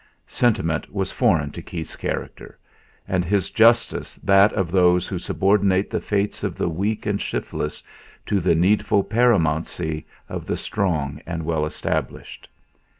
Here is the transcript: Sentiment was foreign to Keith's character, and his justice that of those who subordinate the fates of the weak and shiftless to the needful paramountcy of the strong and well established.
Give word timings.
Sentiment 0.25 0.91
was 0.91 1.11
foreign 1.11 1.51
to 1.51 1.61
Keith's 1.61 1.95
character, 1.95 2.57
and 3.07 3.23
his 3.23 3.51
justice 3.51 4.15
that 4.23 4.51
of 4.53 4.71
those 4.71 5.07
who 5.07 5.19
subordinate 5.19 5.91
the 5.91 6.01
fates 6.01 6.43
of 6.43 6.55
the 6.57 6.67
weak 6.67 7.05
and 7.05 7.21
shiftless 7.21 7.83
to 8.25 8.39
the 8.39 8.55
needful 8.55 9.03
paramountcy 9.03 10.03
of 10.27 10.47
the 10.47 10.57
strong 10.57 11.21
and 11.27 11.43
well 11.45 11.67
established. 11.67 12.49